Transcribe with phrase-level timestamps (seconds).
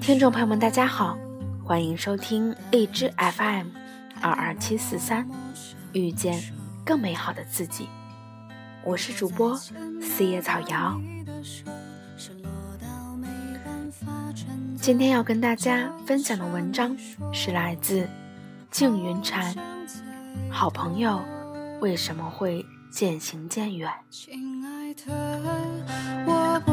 [0.00, 1.16] 听众朋友们，大家好，
[1.64, 3.68] 欢迎收听荔枝 FM
[4.20, 5.26] 二二七四三，
[5.94, 6.38] 遇见
[6.84, 7.88] 更美好的自己。
[8.84, 11.00] 我是主播四叶草瑶。
[14.76, 16.94] 今天要跟大家分享的文章
[17.32, 18.06] 是来自
[18.70, 19.54] 静云禅。
[20.50, 21.22] 好朋友
[21.80, 23.90] 为什么会渐行渐远？
[24.10, 25.04] 亲爱的，
[26.26, 26.72] 我不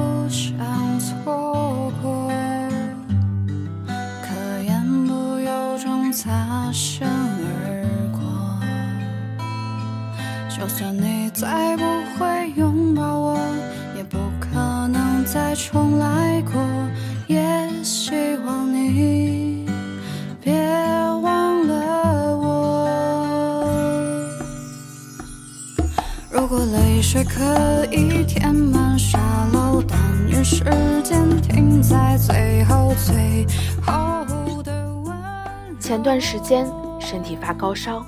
[36.18, 36.66] 段时间
[37.00, 38.04] 身体发高烧，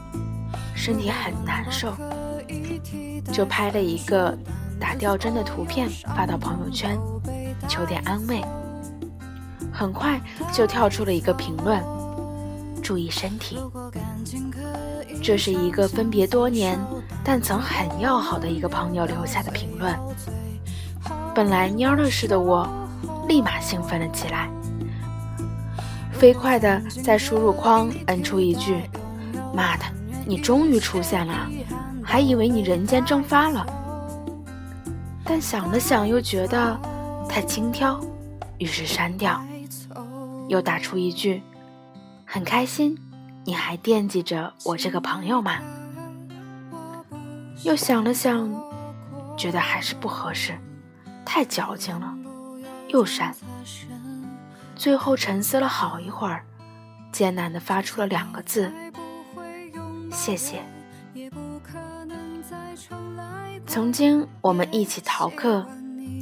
[0.74, 1.94] 身体很难受，
[3.32, 4.36] 就拍了一个
[4.80, 7.00] 打吊针的图片发到朋友圈，
[7.68, 8.44] 求点安慰。
[9.72, 10.20] 很快
[10.52, 11.80] 就跳出了一个评论
[12.82, 13.60] ：“注意身体。”
[15.22, 16.80] 这是一个分别多年
[17.24, 19.96] 但曾很要好的一个朋友留下的评论。
[21.36, 22.68] 本来蔫了似的我，
[23.28, 24.50] 立马兴奋了起来，
[26.20, 28.84] 飞快的在输入框摁出一句
[29.56, 29.86] ：“妈的，
[30.26, 31.50] 你终于出现了，
[32.04, 33.66] 还以为你人间蒸发了。”
[35.24, 36.78] 但想了想又觉得
[37.30, 37.98] 太轻佻，
[38.58, 39.42] 于是删掉，
[40.50, 41.42] 又打出一句
[42.28, 42.98] ：“很开心。”
[43.46, 45.56] 你还惦记着我这个朋友吗？
[47.64, 48.52] 又想了想，
[49.38, 50.54] 觉得还是不合适，
[51.26, 52.14] 太矫情了，
[52.90, 53.34] 又删。
[54.80, 56.42] 最后沉思了好一会儿，
[57.12, 58.72] 艰难地发出了两个字：
[60.10, 60.64] 谢谢。
[63.68, 65.68] 曾经我们一起逃课，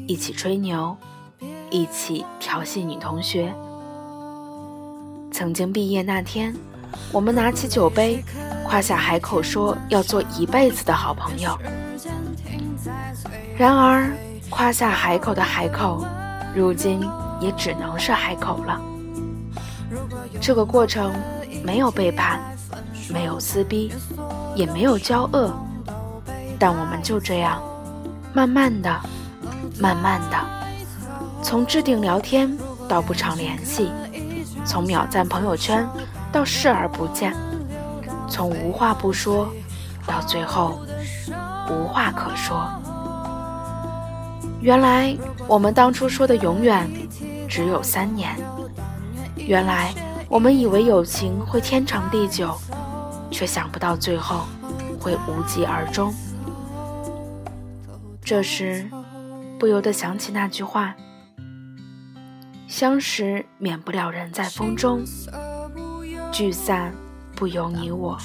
[0.07, 0.97] 一起吹牛，
[1.69, 3.53] 一起调戏女同学。
[5.31, 6.51] 曾经毕业那天。
[7.12, 8.23] 我们拿起酒杯，
[8.66, 11.56] 夸下海口，说要做一辈子的好朋友。
[13.56, 14.09] 然而，
[14.50, 16.03] 夸下海口的海口，
[16.56, 17.07] 如今
[17.39, 18.79] 也只能是海口了。
[20.41, 21.13] 这个过程
[21.63, 22.39] 没有背叛，
[23.09, 23.91] 没有撕逼，
[24.55, 25.51] 也没有交恶，
[26.59, 27.61] 但我们就这样，
[28.33, 28.99] 慢慢的、
[29.79, 30.37] 慢慢的，
[31.41, 33.91] 从置顶聊天到不常联系，
[34.65, 35.87] 从秒赞朋友圈。
[36.29, 37.33] 到视而不见，
[38.29, 39.47] 从无话不说
[40.05, 40.81] 到最后
[41.69, 42.67] 无话可说。
[44.59, 45.15] 原来
[45.47, 46.85] 我们当初说的永远
[47.57, 48.38] 只有三年。
[49.35, 49.91] 原来
[50.29, 52.56] 我们以为友情会天长地久，
[53.31, 54.45] 却想不到最后
[55.00, 56.13] 会无疾而终。
[58.22, 58.88] 这时
[59.57, 60.96] 不由得想起那句话：
[62.67, 65.03] 相识免不了人在风中。
[66.31, 66.94] 聚散
[67.35, 68.16] 不由你我。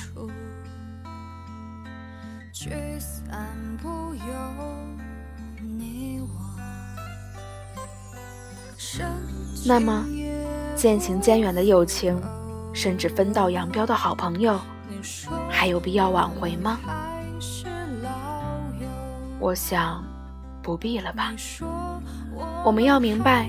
[9.64, 10.04] 那么，
[10.74, 12.20] 渐行渐远的友情，
[12.72, 14.58] 甚至分道扬镳的好朋友，
[15.48, 16.78] 还有必要挽回吗？
[19.38, 20.04] 我想，
[20.62, 21.32] 不必了吧。
[22.64, 23.48] 我们要明白，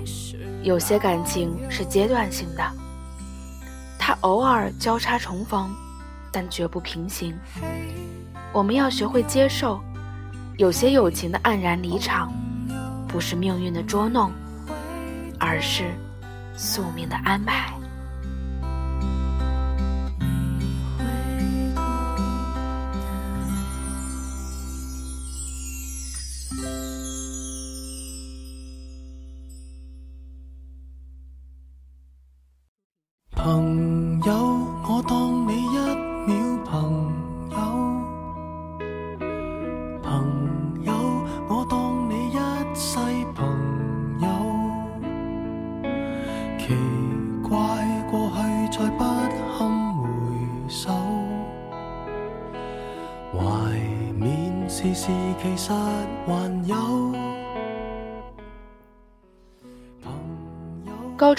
[0.61, 2.63] 有些感情是阶段性的。
[3.97, 5.73] 它偶尔交叉重逢，
[6.31, 7.33] 但绝不平行。
[8.51, 9.79] 我们要学会接受，
[10.57, 12.31] 有些友情的黯然离场，
[13.07, 14.31] 不是命运的捉弄，
[15.39, 15.85] 而是
[16.55, 17.82] 宿命的安排。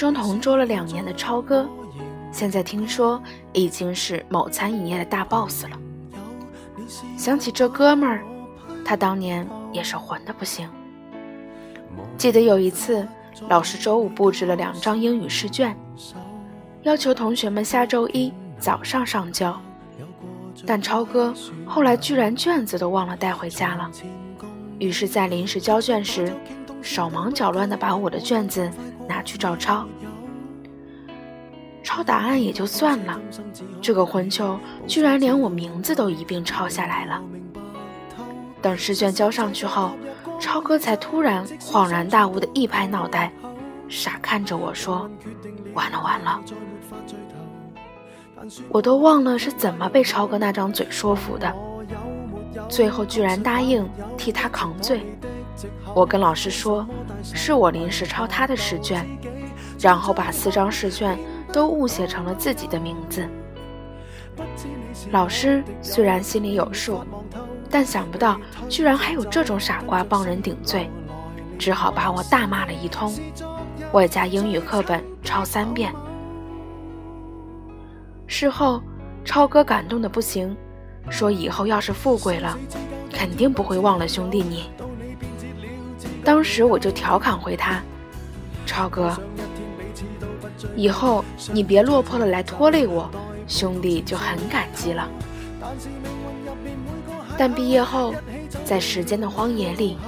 [0.05, 1.67] 中同桌了两年的超哥，
[2.31, 3.23] 现在听说
[3.55, 5.71] 已经是某餐饮业的大 boss 了。
[7.17, 8.23] 想起这哥们儿，
[8.85, 10.69] 他当年也是混的不行，
[12.19, 13.09] 记得有一次，
[13.49, 15.75] 老师周五布置了两张英语试卷，
[16.83, 19.59] 要求同学们下周一早上上交。
[20.67, 21.33] 但超哥
[21.65, 23.91] 后来居然卷子都忘了带回家了，
[24.79, 26.31] 于是，在临时交卷时，
[26.83, 28.71] 手忙脚乱地把我的卷子
[29.09, 29.87] 拿去照抄。
[31.83, 33.21] 抄答案也就算了，
[33.83, 37.23] 这个混球居然连我名字都一并抄下来了。
[38.63, 39.93] 等试卷交上去后，
[40.41, 43.31] 超哥才突然恍然大悟的一拍脑袋，
[43.89, 45.09] 傻看着我说
[45.75, 46.41] ：“完了完了！”
[48.69, 51.55] 我都忘了是怎么被超哥那张嘴说服的，
[52.69, 53.87] 最后居然答应
[54.17, 55.05] 替他扛罪。
[55.95, 56.87] 我跟老师说，
[57.23, 59.07] 是我临时抄他的试卷，
[59.81, 61.19] 然后把四张试卷
[61.53, 63.29] 都误写成了自己的名字。
[65.11, 67.05] 老师虽然心里有数，
[67.71, 70.91] 但想不到居然还有这种傻瓜帮人顶罪，
[71.59, 73.15] 只好把我大骂了一通，
[73.93, 75.95] 外加英语课本抄三遍。
[78.27, 78.83] 事后，
[79.25, 80.57] 超哥感动的不行，
[81.11, 82.59] 说以后要是富贵了，
[83.13, 84.71] 肯定不会忘了兄弟你。
[86.25, 87.83] 当时我就调侃回他
[88.65, 89.15] ：“超哥，
[90.75, 93.11] 以后你别落魄了来拖累我，
[93.47, 95.09] 兄弟就很感激了。”
[97.37, 98.15] 但毕业后，
[98.65, 99.99] 在时间的荒野里，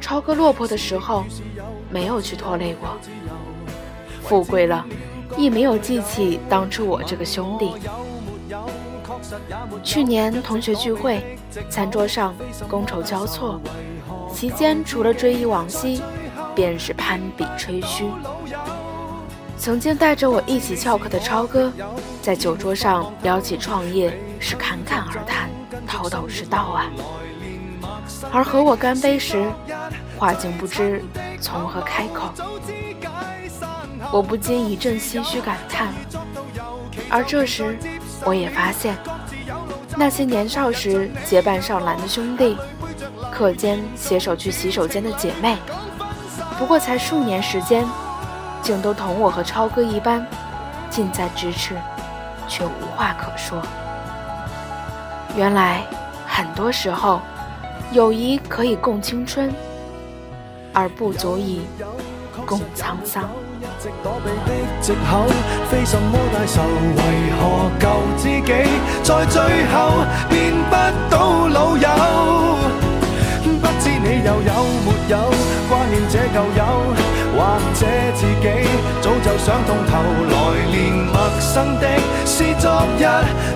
[0.00, 1.24] 超哥落魄的时候，
[1.90, 2.88] 没有去拖累我；
[4.22, 4.84] 富贵了。
[5.34, 7.72] 亦没有记起当初我这个兄弟。
[9.82, 11.38] 去年同学聚会，
[11.70, 12.34] 餐桌上
[12.68, 13.58] 觥筹交错，
[14.32, 16.02] 其间除了追忆往昔，
[16.54, 18.04] 便是攀比吹嘘。
[19.56, 21.72] 曾经带着我一起翘课的超哥，
[22.20, 25.48] 在酒桌上聊起创业，是侃侃而谈，
[25.86, 26.90] 头头是道啊。
[28.32, 29.48] 而和我干杯时，
[30.18, 31.04] 话竟不知
[31.40, 32.32] 从何开口。
[34.10, 35.94] 我不禁一阵唏嘘感叹，
[37.08, 37.78] 而这时，
[38.24, 38.96] 我也发现，
[39.96, 42.56] 那些年少时结伴上篮的兄弟，
[43.42, 45.56] 课间携手去洗手间的姐妹，
[46.60, 47.84] 不过才数年时间，
[48.62, 50.24] 竟都同我和超哥一般，
[50.88, 51.74] 近在咫尺，
[52.46, 53.60] 却无话可说。
[55.36, 55.82] 原来，
[56.24, 57.20] 很多时候，
[57.90, 59.52] 友谊可以共青春，
[60.72, 61.62] 而不足以
[62.46, 63.28] 共沧桑。
[65.68, 66.62] 非什么大仇，
[66.94, 67.02] 为
[67.40, 68.52] 何旧知己
[69.02, 70.76] 在最后变不
[71.10, 72.51] 到老友？
[74.04, 74.52] 你又有
[74.84, 75.16] 没有
[75.68, 76.60] 挂念这旧友，
[77.36, 77.38] 或
[77.78, 78.48] 者自己
[79.00, 79.92] 早就想通透，
[80.28, 80.36] 来
[80.70, 81.86] 年陌生的
[82.26, 83.00] 是昨日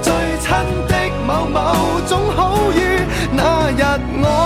[0.01, 0.47] 最亲
[0.87, 0.95] 的
[1.27, 3.01] 某某，总好于
[3.33, 3.83] 那日
[4.23, 4.46] 我。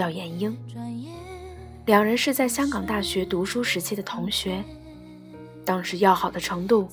[0.00, 0.56] 叫闫英。
[1.84, 4.64] 两人是在香港大学读书时期的同学，
[5.62, 6.88] 当时要好的程度，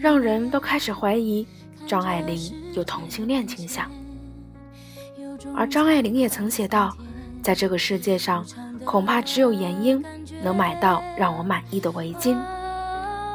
[0.00, 1.46] 让人都开始怀疑
[1.86, 3.88] 张爱玲有同性恋倾向。
[5.54, 6.92] 而张爱玲也曾写道
[7.40, 8.44] ：“在这个世界上，
[8.84, 10.02] 恐怕只有闫英
[10.42, 12.36] 能买到让我满意的围巾，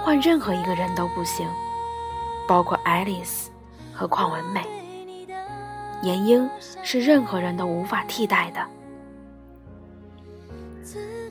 [0.04, 1.48] 换任何一个人都不行，
[2.50, 3.50] 包括爱丽丝
[3.94, 4.66] 和邝文美。”
[6.04, 6.50] 闫英
[6.84, 8.60] 是任何人都无法替代的。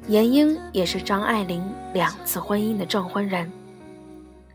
[0.09, 3.51] 闫英也是张爱玲两次婚姻的证婚人。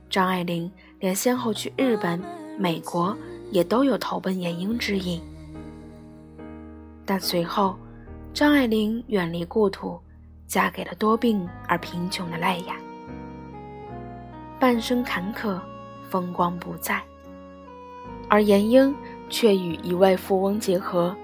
[0.09, 2.21] 张爱玲连先后去日本、
[2.57, 3.15] 美国
[3.51, 5.21] 也都有投奔闫英之意。
[7.05, 7.77] 但随后，
[8.33, 9.99] 张爱玲远离故土，
[10.47, 12.75] 嫁给了多病而贫穷的赖雅，
[14.59, 15.59] 半生坎坷，
[16.09, 17.01] 风光不再。
[18.27, 18.95] 而闫英。
[19.31, 21.15] 却与一位富翁结合，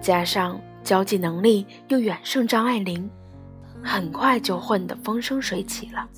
[0.00, 3.10] 加上交际能力又远胜张爱玲，
[3.82, 6.08] 很快就混得风生水起了。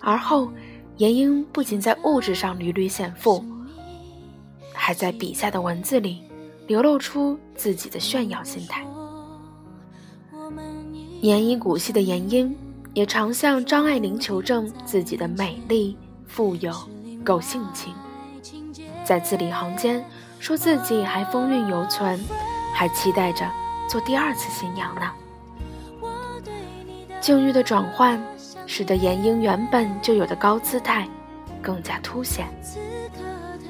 [0.00, 0.50] 而后，
[0.96, 3.44] 闫英不仅在物质上屡屡显富，
[4.72, 6.22] 还在笔下的文字里
[6.66, 8.86] 流露出自己的炫耀心态。
[11.20, 12.56] 年已古稀的闫英
[12.94, 15.96] 也常向张爱玲求证自己的美丽、
[16.26, 16.72] 富有、
[17.22, 17.92] 够性情，
[19.04, 20.02] 在字里行间
[20.38, 22.18] 说自己还风韵犹存，
[22.74, 23.46] 还期待着
[23.86, 25.02] 做第二次新娘呢。
[27.20, 28.20] 境遇的转换，
[28.66, 31.06] 使得闫英原本就有的高姿态
[31.60, 32.46] 更加凸显。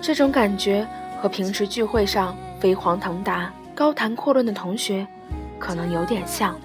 [0.01, 0.87] 这种感觉
[1.21, 5.07] 和平时聚会上飞黄腾达、高谈阔论的同学
[5.59, 6.57] 可能有点像，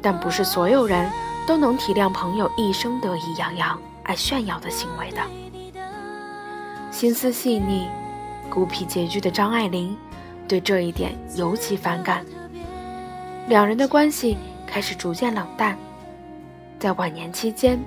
[0.00, 1.10] 但不是所有人
[1.46, 5.20] 都能体谅朋友一生得意洋洋、爱炫耀的行为的。
[6.90, 7.88] 心思细腻、
[8.50, 9.96] 孤僻拮据的张爱玲
[10.46, 12.24] 对这一点尤其反感，
[13.48, 14.36] 两人的关系。
[14.72, 15.76] 开始逐渐冷淡，
[16.78, 17.78] 在晚年期间，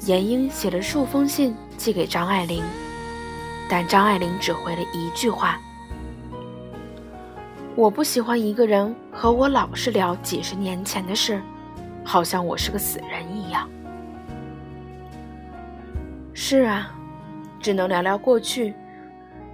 [0.00, 2.64] 闫英写了数封信寄给张爱玲，
[3.68, 5.60] 但张爱玲只回了一句话
[7.76, 11.42] ：“我不喜欢一个人和我老是聊几十年前的事，
[12.02, 13.68] 好像我是个死人一样。”
[16.32, 16.90] 是啊，
[17.60, 18.72] 只能聊聊过去，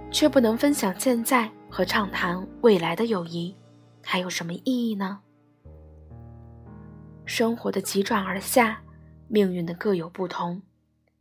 [0.09, 3.53] 却不能分享现在和畅谈未来的友谊，
[4.01, 5.19] 还有什么意义呢？
[7.31, 8.81] 生活的急转而下，
[9.29, 10.63] 命运的各有不同，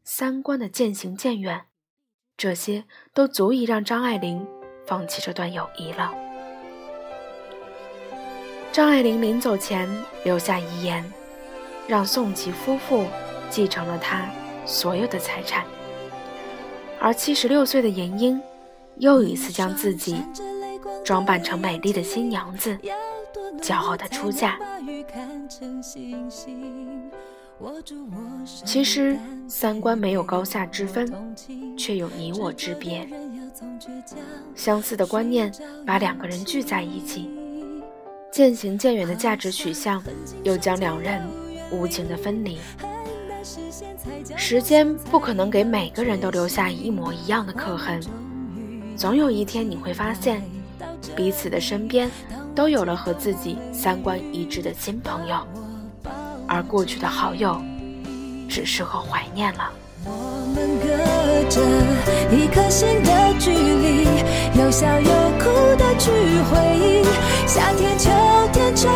[0.02, 1.66] 三观的渐行渐远，
[2.36, 2.82] 这些
[3.14, 4.44] 都足以让张爱玲
[4.84, 6.12] 放弃这段友谊了。
[8.72, 9.88] 张爱玲临走前
[10.24, 11.08] 留下遗言，
[11.86, 13.06] 让宋琦夫妇
[13.48, 14.28] 继承了她
[14.66, 15.64] 所有的财产，
[17.00, 18.42] 而七十六岁的闫英
[18.96, 20.20] 又一次将自己
[21.04, 22.76] 装扮成美丽的新娘子。
[23.60, 24.58] 骄傲的出嫁。
[28.64, 31.36] 其实三观没有高下之分，
[31.76, 33.06] 却有你我之别。
[34.54, 35.52] 相似的观念
[35.86, 37.28] 把两个人聚在一起，
[38.32, 40.02] 渐行渐远的价值取向
[40.42, 41.22] 又将两人
[41.70, 42.58] 无情的分离。
[44.36, 48.00] 时间不可能给每个人都留下一模一样的刻痕，
[48.96, 50.42] 总有一天你会发现，
[51.14, 52.10] 彼此的身边。
[52.54, 55.36] 都有了和自己三观一致的新朋友，
[56.46, 57.60] 而过去的好友，
[58.48, 59.70] 只适合怀念了。
[60.04, 60.10] 我
[60.54, 60.88] 们隔
[61.48, 61.60] 着
[62.34, 64.06] 一颗心的距离，
[64.58, 65.44] 有笑有哭
[65.76, 66.10] 的去
[66.50, 67.04] 回忆，
[67.46, 68.10] 夏天秋
[68.52, 68.90] 天成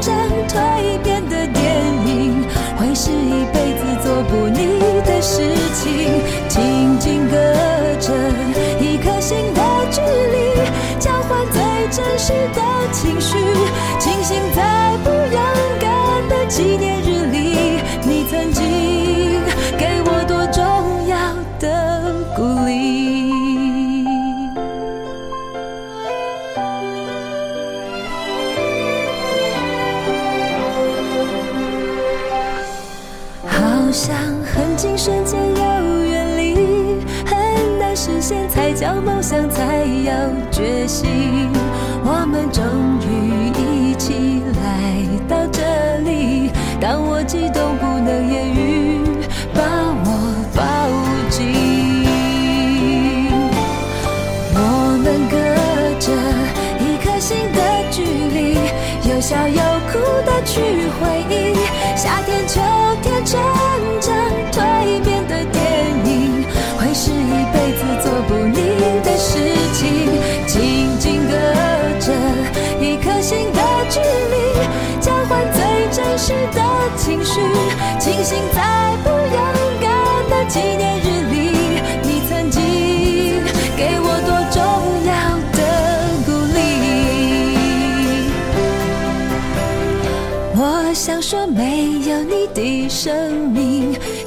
[0.00, 0.14] 长
[0.48, 2.44] 蜕变的电影，
[2.76, 5.40] 会是一辈子做不腻的事
[5.74, 6.20] 情。
[6.48, 7.36] 静静隔
[8.00, 8.12] 着
[8.80, 10.59] 一颗心的距离，
[11.90, 12.60] 真实的。
[12.92, 13.38] 情绪，
[14.00, 15.40] 清醒在不勇
[15.78, 19.40] 敢的纪念日里，你曾经
[19.78, 24.04] 给我多重要的鼓励。
[33.46, 34.16] 好像
[34.52, 36.56] 很近，瞬间又远离，
[37.24, 40.12] 很难实现，才叫梦想，才要
[40.50, 41.39] 决心。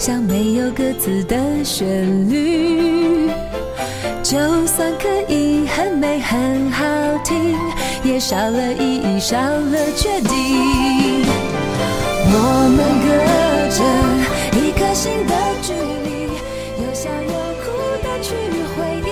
[0.06, 3.32] 像没有歌词的旋律。
[4.22, 6.84] 就算可以很美很好
[7.24, 7.56] 听，
[8.04, 11.24] 也少了意义，少了决定。
[12.36, 12.36] 我
[12.76, 13.08] 们隔
[13.72, 13.80] 着
[14.60, 16.28] 一颗心的距离，
[16.84, 17.34] 有笑有
[17.64, 17.72] 哭
[18.04, 18.36] 的去
[18.76, 19.10] 回忆。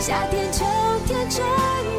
[0.00, 0.64] 夏天、秋
[1.06, 1.44] 天成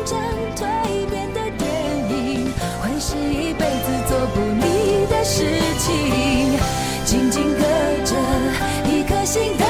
[0.03, 0.19] 长
[0.57, 1.63] 蜕变的电
[2.09, 2.51] 影，
[2.81, 5.45] 会是一辈子做不腻的事
[5.79, 6.24] 情。
[9.35, 9.64] 心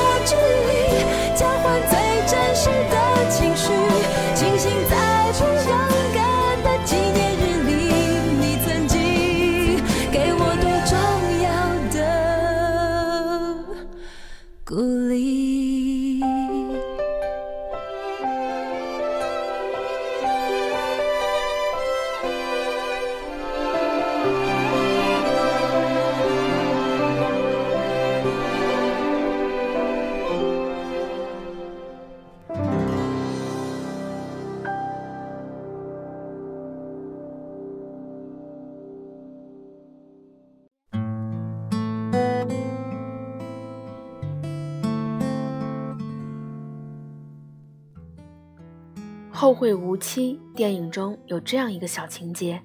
[49.36, 52.62] 后会无期电影中有这样一个小情节：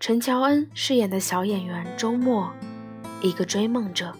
[0.00, 2.50] 陈乔恩饰演的小演员周末，
[3.20, 4.12] 一个追梦者；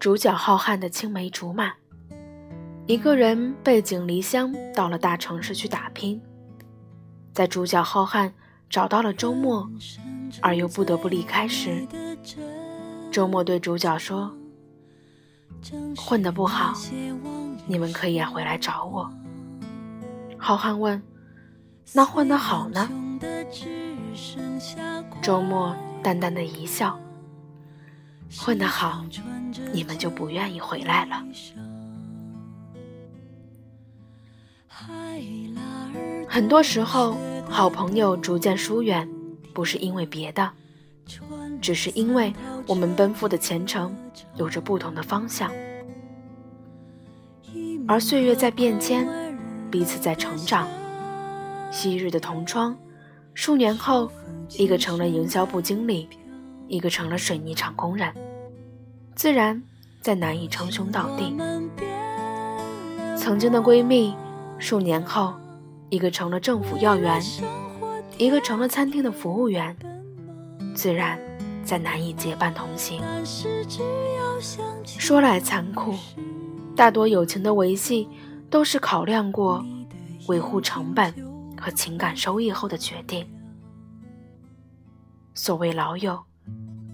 [0.00, 1.72] 主角浩瀚的青梅竹马，
[2.86, 6.20] 一个人背井离乡到了大城市去打拼。
[7.32, 8.32] 在主角浩瀚
[8.68, 9.70] 找到了周末，
[10.42, 11.86] 而又不得不离开时，
[13.12, 14.36] 周末对主角说
[15.96, 16.74] ：“混得不好，
[17.68, 19.08] 你们可以回来找我。”
[20.38, 21.02] 浩瀚问
[21.92, 22.88] ：“那混得好呢？”
[25.22, 26.98] 周末淡淡的一笑
[28.38, 29.04] ：“混得好，
[29.72, 31.24] 你们就不愿意回来了。”
[36.28, 37.16] 很多时候，
[37.48, 39.08] 好朋友逐渐疏远，
[39.54, 40.52] 不是因为别的，
[41.60, 42.32] 只是因为
[42.66, 43.96] 我们奔赴的前程
[44.34, 45.50] 有着不同的方向，
[47.88, 49.25] 而岁月在变迁。
[49.76, 50.66] 彼此在成长，
[51.70, 52.74] 昔日的同窗，
[53.34, 54.10] 数年后，
[54.56, 56.08] 一个成了营销部经理，
[56.66, 58.10] 一个成了水泥厂工人，
[59.14, 59.62] 自然
[60.00, 61.36] 再难以称兄道弟。
[63.18, 64.16] 曾经的闺蜜，
[64.58, 65.34] 数年后，
[65.90, 67.20] 一个成了政府要员，
[68.16, 69.76] 一个成了餐厅的服务员，
[70.74, 71.20] 自然
[71.62, 73.02] 再难以结伴同行。
[74.86, 75.94] 说来残酷，
[76.74, 78.08] 大多友情的维系。
[78.50, 79.64] 都是考量过
[80.28, 81.12] 维护成本
[81.60, 83.26] 和情感收益后的决定。
[85.34, 86.22] 所谓老友，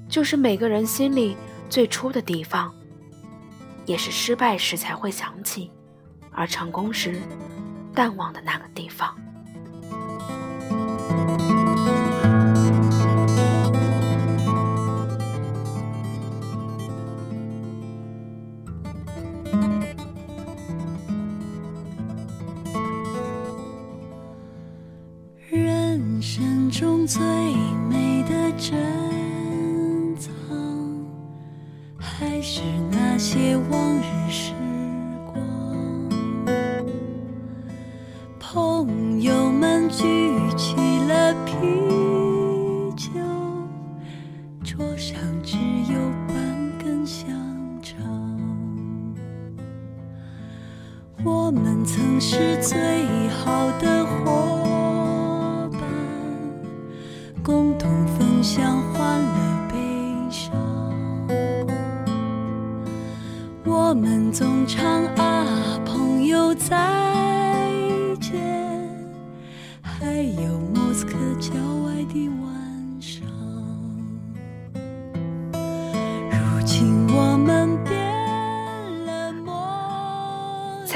[0.09, 1.37] 就是每个人心里
[1.71, 2.75] 最初的地方，
[3.87, 5.71] 也是失败时才会想起，
[6.33, 7.21] 而成功时
[7.95, 9.17] 淡忘的那个地方。
[26.25, 27.21] 生中最
[27.91, 30.31] 美的珍藏，
[31.99, 32.61] 还是
[32.93, 34.53] 那些往日时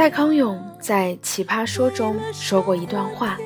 [0.07, 3.37] 蔡康永在《奇葩说》中说过一段话。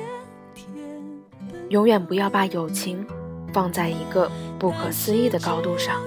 [1.69, 3.03] 永远不要把友情
[3.51, 5.99] 放在一个不可思议的高度上。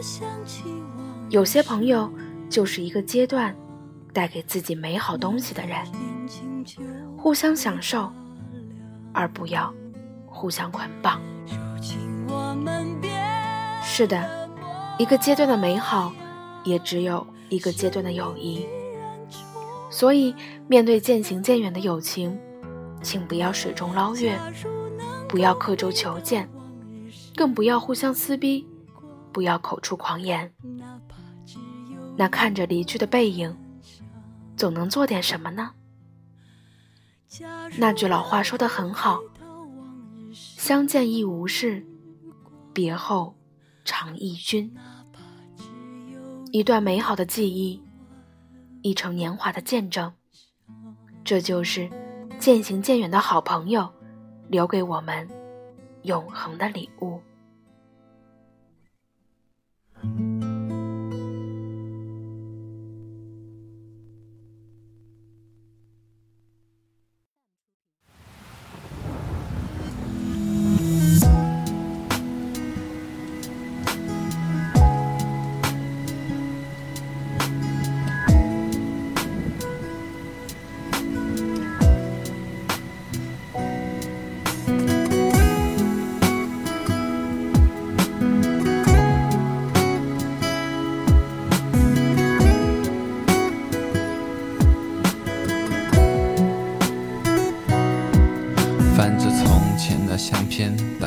[1.29, 2.09] 有些朋友
[2.49, 3.53] 就是一个阶段
[4.13, 5.85] 带给自己美好东西的人，
[7.19, 8.09] 互相享受，
[9.13, 9.75] 而不要
[10.25, 11.21] 互相捆绑。
[13.83, 14.49] 是的，
[15.01, 16.13] 一个阶段的美好，
[16.63, 18.65] 也只有一个阶段的友谊。
[19.95, 20.35] 所以，
[20.67, 22.37] 面对渐行渐远的友情，
[23.01, 24.37] 请不要水中捞月。
[25.29, 26.51] 不要刻舟求剑，
[27.37, 28.67] 更不要互相撕逼，
[29.33, 30.53] 不要口出狂言。
[32.17, 33.57] 那看着离去的背影，
[34.57, 35.71] 总能做点什么呢？
[37.79, 39.21] 那句老话说得很好
[40.35, 41.87] ：“相见亦无事，
[42.73, 43.37] 别后
[43.85, 44.75] 常忆君。”
[46.51, 47.81] 一段美好的记忆，
[48.85, 50.13] 一成年华的见证，
[51.25, 51.91] 这就是
[52.39, 53.91] 渐行渐远的好朋友。
[54.49, 55.27] 留给我们
[56.03, 57.19] 永恒的礼物。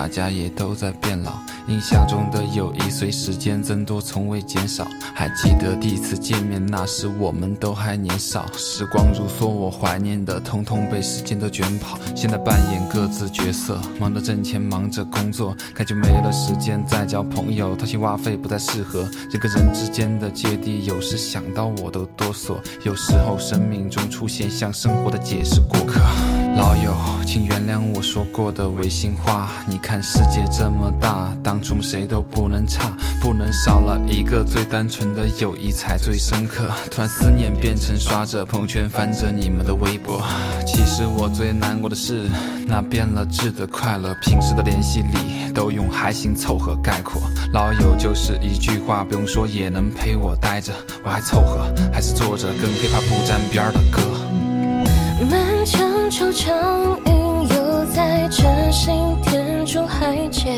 [0.07, 1.56] 大家也都在变老。
[1.67, 4.87] 印象中的友谊随时间增多，从未减少。
[5.13, 8.45] 还记得第一次见面，那时我们都还年少。
[8.55, 11.99] 时光如梭，我怀念的通通被时间都卷跑。
[12.15, 19.01] 现在扮演各自角色，忙着挣钱，忙着工作，感觉没了时间再交朋友，掏心挖肺不再适合。
[19.29, 22.55] 人跟人之间的芥蒂，有时想到我都哆嗦。
[22.85, 25.99] 有时候生命中出现像生活的解释过客。
[26.55, 29.51] 老友，请原谅我说过的违心话。
[29.67, 32.91] 你看世界这么大，当中谁都不能差，
[33.21, 36.69] 不能少了一个最单纯的友谊才最深刻。
[36.89, 40.21] 突然思念变成刷着朋友圈，翻着你们的微博。
[40.65, 42.29] 其实我最难过的是，
[42.67, 47.21] 那变了质的快乐，平时的联系里都用还行凑合概括。
[47.53, 54.01] 老友就是一句话，不用说也能陪我待着，我还凑合，还是做着跟 hiphop 不沾边的歌。
[55.29, 56.53] 漫长惆怅，
[57.05, 58.93] 云游在这心
[59.23, 60.55] 田中海间。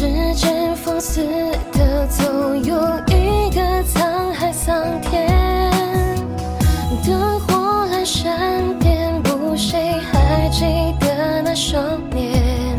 [0.00, 1.22] 时间放肆
[1.72, 2.74] 的走，有
[3.08, 5.70] 一个沧海桑田。
[7.04, 10.64] 灯火阑珊遍布，谁还记
[11.00, 12.74] 得那少年？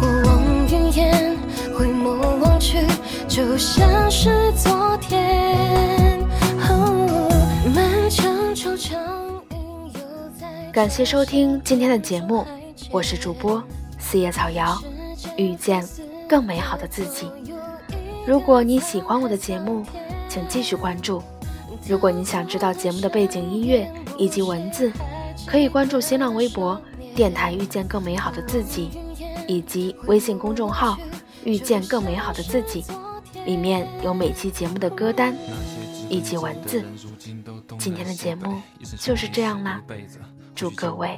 [0.00, 1.36] 过往云烟，
[1.78, 2.84] 回眸望去，
[3.28, 6.18] 就像是昨天。
[6.68, 7.28] 哦，
[7.72, 8.96] 漫长惆怅。
[10.72, 12.44] 感谢收听今天的节目，
[12.90, 13.62] 我是主播
[14.00, 14.76] 四叶草瑶，
[15.36, 15.86] 遇见
[16.28, 17.30] 更美好的自己。
[18.26, 19.84] 如果你喜欢我的节目，
[20.28, 21.22] 请继续关注。
[21.88, 24.92] 如果你想知道节目的背景音乐以及文字，
[25.46, 26.78] 可以关注新浪微博
[27.16, 28.90] “电台遇见更美好的自己”，
[29.48, 30.98] 以及微信公众号
[31.44, 32.84] “遇见更美好的自己”，
[33.46, 35.34] 里面有每期节目的歌单
[36.10, 36.84] 以及文字。
[37.78, 38.60] 今天的节目
[38.98, 39.82] 就是这样啦。
[40.58, 41.16] 祝各位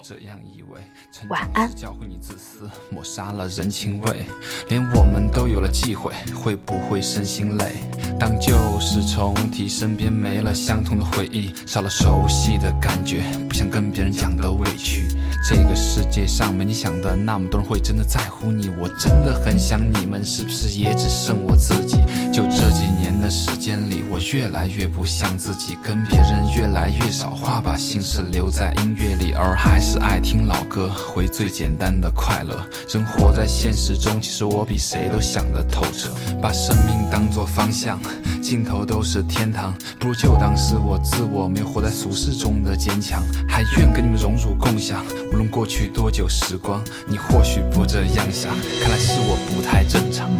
[1.30, 1.74] 晚安。
[1.74, 4.26] 教会你自私，抹杀了人情味，
[4.68, 7.76] 连我们都有了忌讳，会不会身心累？
[8.18, 15.08] 当旧事重提，身边没了相同的回忆，少了熟悉的感觉，不想跟别人讲的委屈。
[15.48, 21.96] 这个世界上没你想的那么多人会真的在乎你，我真的很想你们，是不是也只剩我自己？
[22.32, 29.32] 就这几年的时间里，我越来越不像自己，跟别人越来越少话，把心事留在音乐里。
[29.32, 32.64] 而还是爱听老歌，回最简单的快乐。
[32.88, 36.10] 人活在现实中，其实我比谁都想得透彻。
[36.40, 37.98] 把生命当作方向，
[38.42, 39.74] 尽头都是天堂。
[39.98, 43.22] 不如就当是我自我，没有活在俗世中的坚强。
[43.48, 48.52] 还愿跟你们荣辱共享，无论过去多久时光，你或许不这样想。
[48.80, 50.30] 看来是我不太正常。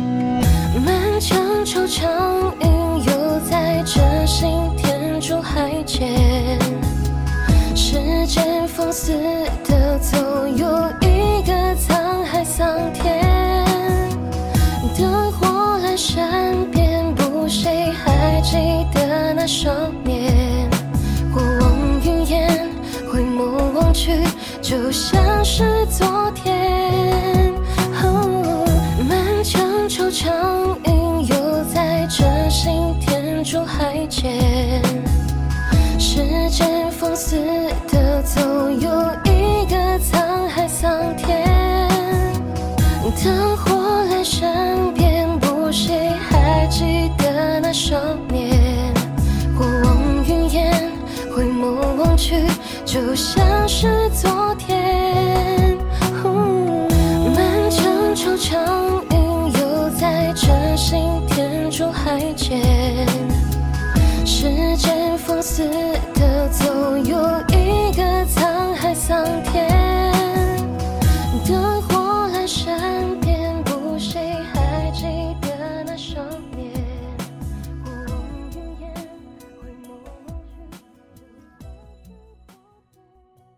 [24.71, 27.53] 就像是昨天。
[29.09, 30.31] 漫长惆怅，
[30.85, 34.81] 应犹在这心田中海间。
[35.99, 36.19] 时
[36.51, 37.37] 间放肆
[37.89, 38.89] 的走，有
[39.25, 41.45] 一个沧海桑田。
[43.25, 43.75] 灯火
[44.09, 47.97] 阑珊遍布，谁还记得那少
[48.29, 48.95] 年？
[49.59, 50.93] 过往云烟，
[51.35, 52.47] 回眸望去，
[52.85, 54.50] 就像是昨